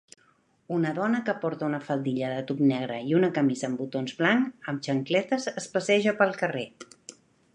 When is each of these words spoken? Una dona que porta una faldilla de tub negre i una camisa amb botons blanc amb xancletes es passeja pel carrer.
Una 0.75 0.93
dona 0.99 1.19
que 1.25 1.35
porta 1.43 1.67
una 1.67 1.79
faldilla 1.89 2.31
de 2.31 2.39
tub 2.51 2.63
negre 2.71 2.97
i 3.11 3.13
una 3.19 3.29
camisa 3.37 3.69
amb 3.71 3.83
botons 3.83 4.17
blanc 4.23 4.69
amb 4.73 4.83
xancletes 4.89 5.47
es 5.53 5.71
passeja 5.77 6.15
pel 6.23 6.37
carrer. 6.43 6.67